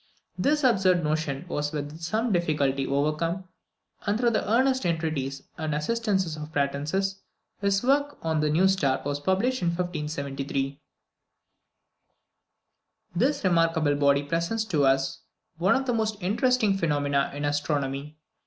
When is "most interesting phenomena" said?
15.93-17.29